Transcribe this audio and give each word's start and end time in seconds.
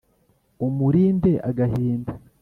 Umulinde 0.65 1.31
agahinda 1.49 2.11